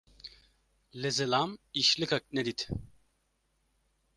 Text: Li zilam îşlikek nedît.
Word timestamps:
Li 1.01 1.09
zilam 1.17 1.49
îşlikek 1.79 2.25
nedît. 2.35 2.59